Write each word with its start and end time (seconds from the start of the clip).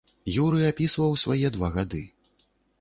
Юры 0.43 0.63
апісваў 0.69 1.13
свае 1.25 1.47
два 1.59 1.71
гады. 1.79 2.03